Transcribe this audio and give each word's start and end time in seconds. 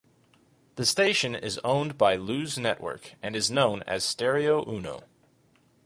The 0.77 0.85
station 0.87 1.35
is 1.35 1.59
owned 1.59 1.95
by 1.95 2.15
Luz 2.15 2.57
Network 2.57 3.13
and 3.21 3.35
is 3.35 3.51
known 3.51 3.83
as 3.83 4.03
Stereo 4.03 4.67
Uno. 4.67 5.03